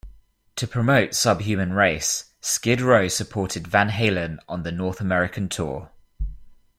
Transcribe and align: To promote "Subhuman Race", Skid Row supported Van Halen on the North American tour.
To 0.55 0.65
promote 0.67 1.13
"Subhuman 1.13 1.73
Race", 1.73 2.31
Skid 2.41 2.81
Row 2.81 3.07
supported 3.07 3.67
Van 3.67 3.89
Halen 3.89 4.39
on 4.49 4.63
the 4.63 4.71
North 4.71 4.99
American 4.99 5.47
tour. 5.47 5.91